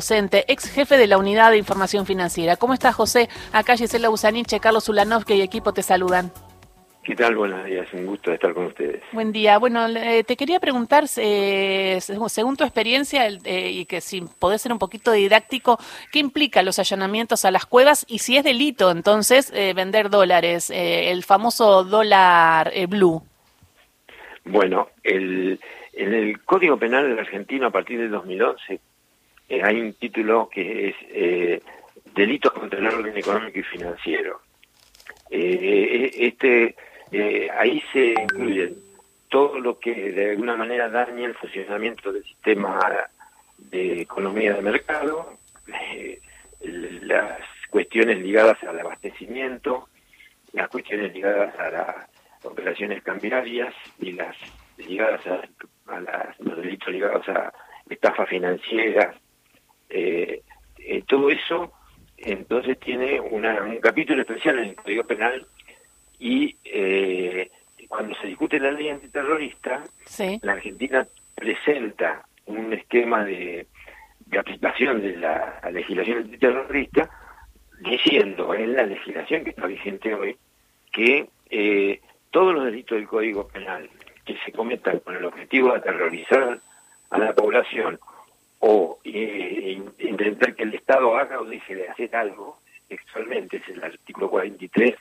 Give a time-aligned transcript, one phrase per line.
[0.00, 2.54] docente, ex jefe de la Unidad de Información Financiera.
[2.54, 3.28] ¿Cómo estás, José?
[3.52, 6.30] Acá Gisela Busaniche, Carlos Ulanovsky y equipo te saludan.
[7.02, 7.34] ¿Qué tal?
[7.34, 9.02] Buenos días, un gusto estar con ustedes.
[9.10, 9.58] Buen día.
[9.58, 14.78] Bueno, te quería preguntar, eh, según tu experiencia, eh, y que si podés ser un
[14.78, 15.80] poquito didáctico,
[16.12, 20.70] ¿qué implica los allanamientos a las cuevas y si es delito entonces eh, vender dólares,
[20.72, 23.20] el famoso dólar blue?
[24.44, 25.58] Bueno, el,
[25.92, 28.80] en el Código Penal de Argentina a partir del 2011
[29.48, 31.62] eh, hay un título que es eh,
[32.14, 34.40] Delitos contra el orden económico y financiero.
[35.30, 36.74] Eh, este
[37.56, 38.74] Ahí se incluye
[39.30, 42.78] todo lo que de alguna manera daña el funcionamiento del sistema
[43.56, 45.38] de economía de mercado,
[47.00, 47.40] las
[47.70, 49.88] cuestiones ligadas al abastecimiento,
[50.52, 51.96] las cuestiones ligadas a las
[52.42, 54.36] operaciones cambiarias y las
[54.76, 57.52] ligadas a, los delitos ligados a
[57.88, 59.16] estafas financieras,
[59.88, 60.42] eh,
[60.78, 61.72] eh, todo eso
[62.18, 63.42] entonces tiene un
[63.80, 65.46] capítulo especial en el Código Penal
[66.18, 67.50] y eh,
[67.88, 69.84] cuando se discute la ley antiterrorista,
[70.42, 73.66] la Argentina presenta un esquema de,
[74.36, 77.08] aplicación de la legislación antiterrorista
[77.80, 80.36] diciendo en la legislación que está vigente hoy
[80.92, 83.88] que eh, todos los delitos del Código Penal
[84.24, 86.60] que se cometan con el objetivo de aterrorizar
[87.10, 87.98] a la población
[88.60, 93.82] o eh, intentar que el Estado haga o deje de hacer algo, sexualmente, es el
[93.82, 94.94] artículo 43,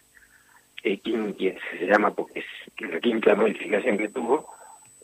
[0.83, 4.53] eh, que se llama porque es la quinta modificación que tuvo,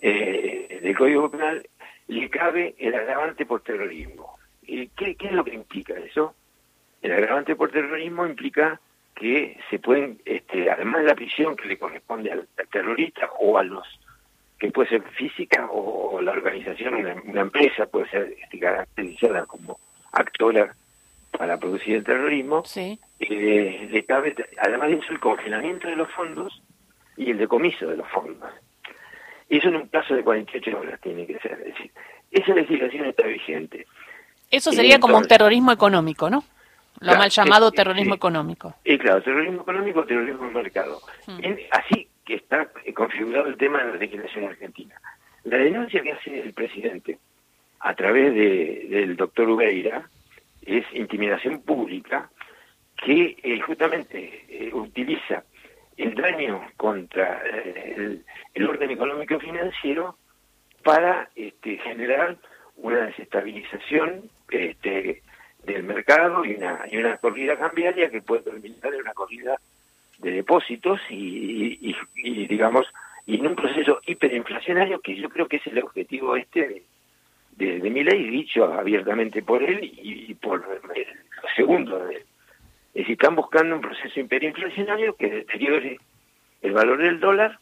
[0.01, 1.67] eh, del Código Penal,
[2.07, 4.37] le cabe el agravante por terrorismo.
[4.61, 6.35] ¿Y qué, qué es lo que implica eso?
[7.01, 8.79] El agravante por terrorismo implica
[9.15, 13.63] que se pueden, este, además de la prisión que le corresponde al terrorista o a
[13.63, 13.87] los
[14.64, 19.78] que puede ser física o, la organización, una, una empresa puede ser este, caracterizada como
[20.14, 20.73] actora
[21.38, 22.97] para producir el terrorismo, sí.
[23.20, 26.61] eh, le cabe, además de eso, el congelamiento de los fondos
[27.17, 28.49] y el decomiso de los fondos.
[29.49, 31.60] Eso en un plazo de 48 horas tiene que ser.
[31.60, 31.92] Es decir,
[32.32, 33.86] esa legislación está vigente.
[34.49, 36.42] Eso sería como un terrorismo económico, ¿no?
[37.02, 38.76] Lo mal llamado terrorismo económico.
[38.86, 41.02] Y claro, terrorismo económico, terrorismo en mercado.
[41.27, 41.42] Hmm.
[41.71, 44.95] así que está configurado el tema de la legislación argentina.
[45.44, 47.20] La denuncia que hace el presidente
[47.80, 50.10] a través de, del doctor Ubeira
[50.66, 52.30] es intimidación pública
[52.95, 55.44] que eh, justamente eh, utiliza
[55.98, 58.22] el daño contra eh,
[58.54, 60.17] el, orden económico y financiero
[60.84, 62.38] para este, generar
[62.78, 65.22] una desestabilización este,
[65.66, 69.60] del mercado y una, y una corrida cambiaria que puede terminar en una corrida
[70.19, 71.95] de depósitos y,
[72.47, 72.85] digamos
[73.25, 76.83] y en un proceso hiperinflacionario que yo creo que es el objetivo este
[77.55, 81.07] de, de, mi ley dicho abiertamente por él y, por el,
[81.55, 82.23] segundo de él.
[82.93, 85.99] Es decir, están buscando un proceso hiperinflacionario que deteriore
[86.61, 87.59] el valor del dólar,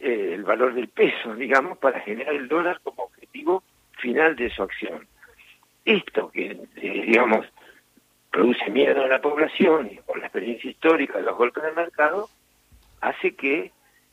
[0.00, 3.62] eh, el valor del peso, digamos, para generar el dólar como objetivo
[3.98, 5.06] final de su acción.
[5.84, 7.46] Esto que, eh, digamos,
[8.32, 12.28] produce miedo a la población y por la experiencia histórica de los golpes de mercado,
[13.00, 13.70] hace que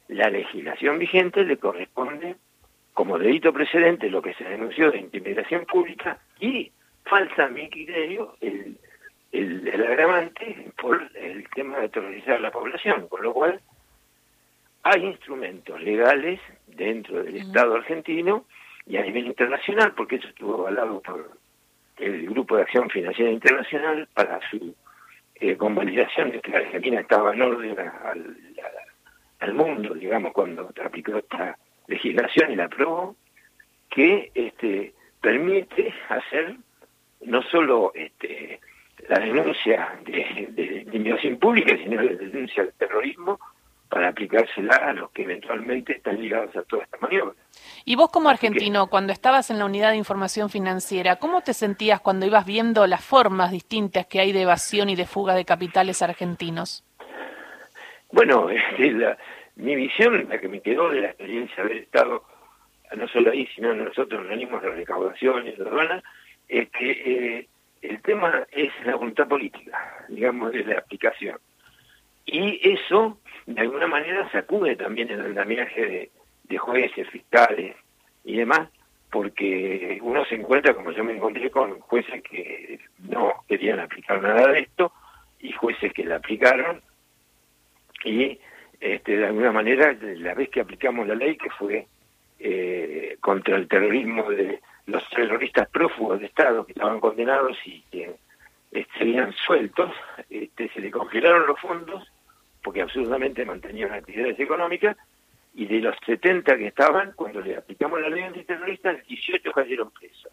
[0.09, 2.35] la legislación vigente le corresponde
[2.94, 6.69] como delito precedente lo que se denunció de intimidación pública y
[7.06, 8.78] falta a mi criterio el,
[9.31, 13.62] el, agravante por el tema de terrorizar a la población, con lo cual
[14.84, 18.46] hay instrumentos legales dentro del Estado argentino
[18.85, 21.38] y a nivel internacional, porque eso estuvo avalado por
[22.00, 24.76] el Grupo de Acción Financiera Internacional para su
[25.36, 27.76] eh, convalidación de que la Argentina estaba en orden
[29.40, 31.58] al, mundo, digamos, cuando aplicó esta
[31.88, 33.16] legislación y la aprobó,
[33.90, 36.56] que este, permite hacer
[37.22, 38.59] no solo este,
[39.08, 43.40] la denuncia de, de, de inmigración pública, sino la denuncia del terrorismo
[43.90, 47.36] para aplicársela a los que eventualmente están ligados a toda esta maniobra.
[47.86, 52.00] Y vos como argentino, cuando estabas en la unidad de información financiera, ¿cómo te sentías
[52.00, 56.02] cuando ibas viendo las formas distintas que hay de evasión y de fuga de capitales
[56.02, 56.86] argentinos?
[58.12, 58.47] Bueno,
[59.56, 62.24] mi visión, la que me quedó de la experiencia de haber estado
[62.96, 66.03] no solo ahí, sino en los otros organismos de recaudación y de aduana,
[66.47, 67.47] es que eh,
[67.82, 71.38] el tema es la voluntad política, digamos, de la aplicación.
[72.26, 73.19] Y eso
[73.49, 76.11] de alguna manera sacude también el andamiaje
[76.43, 77.75] de, jueces, fiscales
[78.23, 78.69] y demás,
[79.11, 84.51] porque uno se encuentra, como yo me encontré, con jueces que no querían aplicar nada
[84.51, 84.91] de esto
[85.40, 86.81] y jueces que la aplicaron
[88.03, 88.40] y
[88.79, 91.87] este, de alguna manera la vez que aplicamos la ley que fue
[92.40, 98.16] eh, contra el terrorismo de los terroristas prófugos de Estado que estaban condenados y que
[98.73, 99.91] eh, serían sueltos,
[100.29, 102.07] este, se le congelaron los fondos
[102.70, 104.96] porque absolutamente mantenían actividades económicas
[105.56, 110.32] y de los 70 que estaban, cuando le aplicamos la ley antiterrorista, 18 cayeron presos.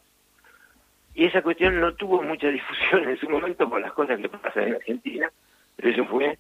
[1.15, 4.65] Y esa cuestión no tuvo mucha difusión en su momento por las cosas que pasan
[4.65, 5.33] en Argentina,
[5.77, 6.39] pero eso fue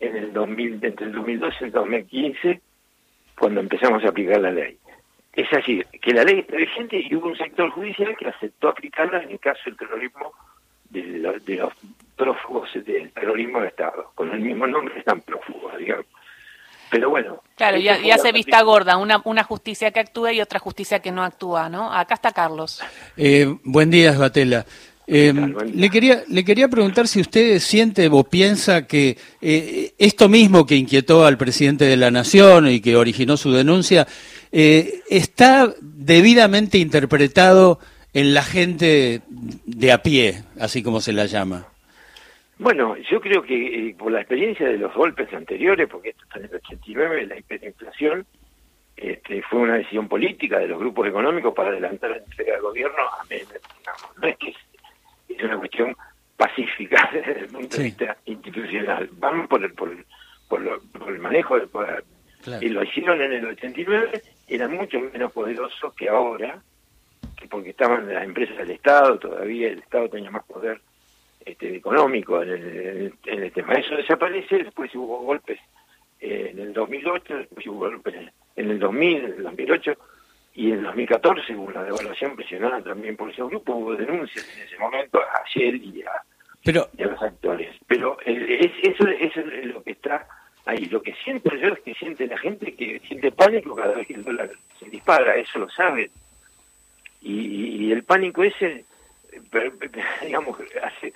[0.00, 2.60] en el 2000, entre el 2012 y el 2015,
[3.38, 4.76] cuando empezamos a aplicar la ley.
[5.32, 9.22] Es así, que la ley está vigente y hubo un sector judicial que aceptó aplicarla
[9.22, 10.32] en el caso del terrorismo
[10.90, 11.72] de, los
[12.16, 14.10] prófugos del terrorismo de Estado.
[14.14, 16.06] Con el mismo nombre están prófugos, digamos.
[16.90, 17.42] Pero bueno.
[17.56, 21.10] Claro, ya, ya se vista gorda, una, una justicia que actúa y otra justicia que
[21.10, 21.92] no actúa, ¿no?
[21.92, 22.82] Acá está Carlos.
[23.16, 24.64] Eh, buen día, Batela.
[25.08, 25.32] Eh,
[25.72, 30.74] le quería le quería preguntar si usted siente o piensa que eh, esto mismo que
[30.74, 34.08] inquietó al presidente de la nación y que originó su denuncia
[34.50, 37.78] eh, está debidamente interpretado
[38.14, 41.68] en la gente de a pie, así como se la llama.
[42.58, 46.46] Bueno, yo creo que por la experiencia de los golpes anteriores, porque esto está en
[46.46, 48.26] el 89, la hiperinflación,
[48.96, 52.96] este, fue una decisión política de los grupos económicos para adelantar la entrega del gobierno
[52.96, 53.24] a
[54.20, 54.54] No es que
[55.28, 55.94] es una cuestión
[56.36, 59.08] pacífica desde el punto de vista institucional.
[59.12, 60.04] Van por el, por el,
[60.48, 62.04] por, el manejo del poder.
[62.60, 66.62] Y lo hicieron en el 89, eran mucho menos poderosos que ahora,
[67.36, 70.80] que porque estaban las empresas del Estado, todavía el Estado tenía más poder
[71.46, 73.74] este, económico en el, en el tema.
[73.74, 75.58] Eso desaparece, después hubo golpes
[76.20, 78.14] eh, en el 2008, después hubo golpes
[78.56, 79.92] en el 2000, en el 2008,
[80.54, 84.78] y en 2014 hubo una devaluación presionada también por ese grupo, hubo denuncias en ese
[84.78, 86.10] momento a Shell y a,
[86.64, 86.88] Pero...
[86.98, 87.76] los actores.
[87.86, 90.26] Pero es, eso, eso, es lo que está
[90.64, 90.86] ahí.
[90.86, 94.14] Lo que siento yo es que siente la gente que siente pánico cada vez que
[94.14, 94.50] el dólar
[94.80, 96.10] se dispara, eso lo saben.
[97.22, 98.84] Y, el pánico ese,
[100.22, 101.12] digamos, hace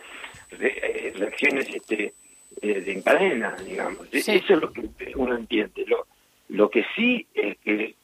[0.58, 2.14] eh, reacciones este,
[2.60, 4.08] eh, de encadena, digamos.
[4.12, 5.84] Eso es lo que uno entiende.
[5.86, 6.06] Lo,
[6.48, 7.94] lo que sí es que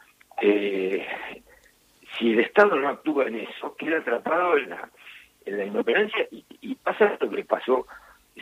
[0.41, 1.07] eh,
[2.19, 4.89] si el Estado no actúa en eso, queda atrapado en la,
[5.45, 7.87] en la inoperancia y, pasa lo que pasó,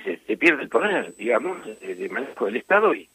[0.04, 3.08] se, se, pierde el poder, digamos, de, manejo del Estado y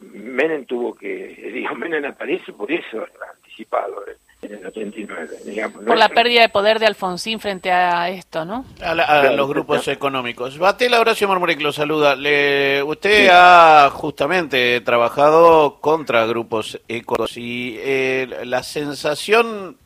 [0.00, 3.06] Menem tuvo que, digo, Menem aparece por eso,
[3.54, 4.04] anticipado
[4.42, 5.84] en el 89, digamos.
[5.84, 8.66] Por la pérdida de poder de Alfonsín frente a esto, ¿no?
[8.82, 8.94] A,
[9.30, 10.58] los grupos económicos.
[10.58, 12.14] Batela Horacio Marmuric lo saluda.
[12.14, 19.78] Le, usted ha justamente trabajado contra grupos ecos y eh, la sensación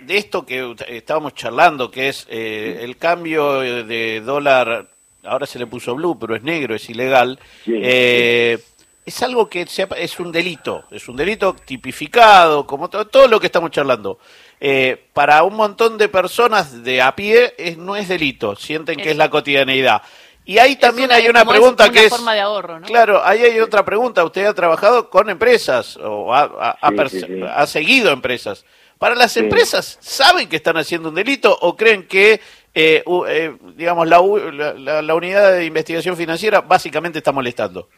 [0.00, 4.88] de esto que estábamos charlando, que es eh, el cambio de dólar,
[5.24, 8.58] ahora se le puso blue, pero es negro, es ilegal, eh,
[9.04, 13.70] es algo que es un delito, es un delito tipificado, como todo, lo que estamos
[13.70, 14.18] charlando.
[14.60, 19.10] Eh, para un montón de personas de a pie es, no es delito, sienten que
[19.10, 20.02] es la cotidianeidad.
[20.44, 22.10] Y ahí también hay una pregunta que es...
[22.10, 22.86] Forma de ahorro, ¿no?
[22.86, 24.24] Claro, ahí hay otra pregunta.
[24.24, 28.64] Usted ha trabajado con empresas o ha, ha seguido empresas.
[29.02, 32.40] Para las empresas, ¿saben que están haciendo un delito o creen que,
[32.72, 37.88] eh, eh, digamos, la, la, unidad de investigación financiera básicamente está molestando?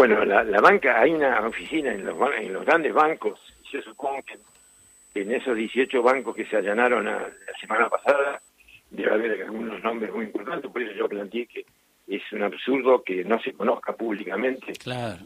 [0.00, 3.38] Bueno, la, banca, hay una oficina en los, en los grandes bancos,
[3.70, 7.30] yo supongo que en esos 18 bancos que se allanaron la
[7.60, 8.40] semana pasada,
[8.88, 11.66] debe haber algunos nombres muy importantes, por eso yo planteé que
[12.08, 14.72] es un absurdo que no se conozca públicamente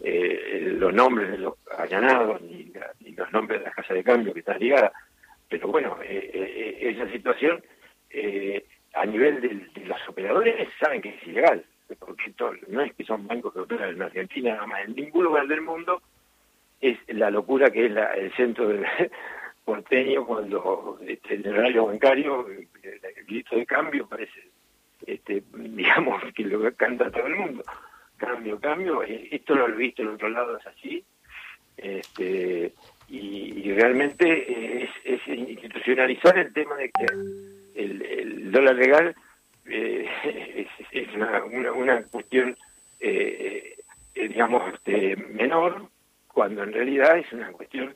[0.02, 2.72] eh, los nombres de los allanados ni,
[3.16, 4.90] los nombres de las casas de cambio que están ligadas.
[5.48, 7.62] Pero bueno, eh, eh, esa situación
[8.94, 11.64] a nivel de, los operadores saben que es ilegal,
[11.96, 12.32] porque
[12.68, 15.62] no es que son bancos que operan en Argentina, nada más en ningún lugar del
[15.62, 16.02] mundo
[16.80, 18.84] es la locura que es el centro del
[19.64, 24.54] porteño cuando este, el horario bancario, el, el de cambio parece
[25.06, 27.64] este, digamos que lo canta todo el mundo.
[28.16, 31.04] Cambio, cambio, eh, esto lo he visto en otro lado, es así.
[31.76, 32.72] Este,
[33.08, 37.06] y, realmente es, institucionalizar el tema de que
[37.74, 39.14] el, dólar legal
[41.14, 42.56] una, una, cuestión,
[44.14, 45.88] digamos, este, menor,
[46.28, 47.94] cuando en realidad es una cuestión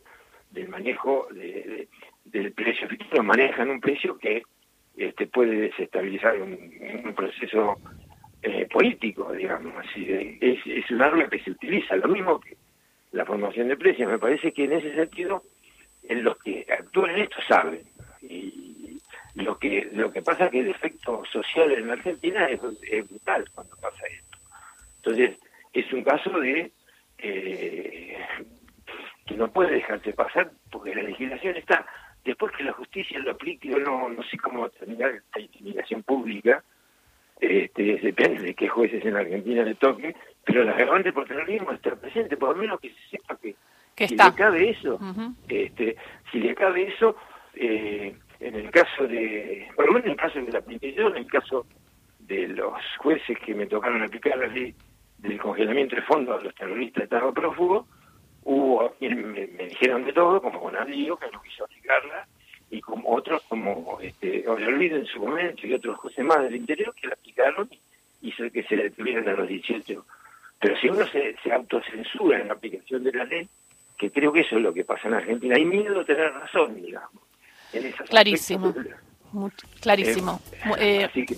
[0.51, 1.89] del manejo de,
[2.25, 2.89] del precio.
[3.23, 4.43] Manejan un precio que
[4.97, 7.77] este, puede desestabilizar un, proceso
[8.43, 9.75] eh, político, digamos.
[9.77, 10.07] Así
[10.41, 12.57] es, es un arma que se utiliza, lo mismo que
[13.13, 14.11] la formación de precios.
[14.11, 15.43] Me parece que en ese sentido,
[16.05, 17.83] en los que actúan en esto saben.
[19.39, 22.61] Lo que lo que pasa es que el efecto social en la Argentina es,
[23.09, 24.39] brutal cuando pasa esto.
[24.97, 25.39] Entonces,
[25.73, 26.73] es un caso de
[27.19, 28.19] eh,
[29.27, 31.87] que no puede dejarse pasar porque la legislación está.
[32.25, 35.39] Después que la justicia lo aplique o no, no sé cómo va a terminar esta
[35.41, 36.65] intimidación pública,
[37.41, 41.95] este, depende de qué jueces en Argentina le toque, pero la agravante por terrorismo está
[41.95, 43.55] presente, por lo menos que se sepa que,
[44.09, 44.99] si le cabe eso,
[45.49, 45.97] este,
[46.33, 47.17] si le cabe eso,
[47.55, 48.17] eh,
[48.59, 51.67] el caso de, por lo menos en el caso de la apliqué en el caso
[52.21, 54.75] de los jueces que me tocaron aplicar la ley
[55.19, 57.87] del congelamiento de fondos a los terroristas de Estado prófugo,
[58.45, 62.27] hubo me, dijeron de todo, como Bonadío, que no quiso aplicarla,
[62.71, 66.95] y como otros como este, Olvido en su momento y otros José más del interior
[66.95, 67.69] que la aplicaron
[68.21, 70.05] y hizo que se detuvieran a los 18.
[70.61, 73.49] Pero si uno se, se autocensura en la aplicación de la ley,
[73.97, 76.81] que creo que eso es lo que pasa en Argentina, hay miedo a tener razón,
[76.81, 77.23] digamos.
[78.09, 78.75] Clarísimo,
[79.81, 80.41] clarísimo.
[80.79, 81.37] Eh, así que,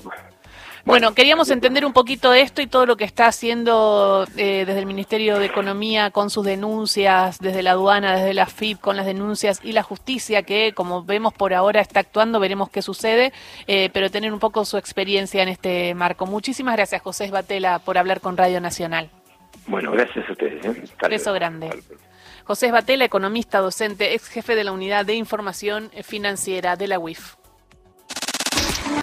[0.84, 4.86] bueno, queríamos entender un poquito esto y todo lo que está haciendo eh, desde el
[4.86, 9.60] Ministerio de Economía con sus denuncias, desde la aduana, desde la FIP con las denuncias
[9.62, 13.32] y la justicia que, como vemos por ahora, está actuando, veremos qué sucede,
[13.66, 16.26] eh, pero tener un poco su experiencia en este marco.
[16.26, 19.10] Muchísimas gracias, José Batela, por hablar con Radio Nacional.
[19.66, 20.64] Bueno, gracias a ustedes.
[20.64, 20.82] ¿eh?
[21.08, 21.70] Beso grande.
[22.50, 27.36] José Batela, economista, docente, ex jefe de la Unidad de Información Financiera de la UIF.